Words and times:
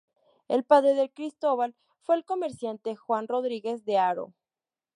El 0.47 0.63
padre 0.63 0.95
de 0.95 1.11
Cristóbal 1.11 1.75
fue 2.01 2.15
el 2.15 2.25
comerciante 2.25 2.95
Juan 2.95 3.27
Rodríguez 3.27 3.85
de 3.85 3.99
Haro. 3.99 4.33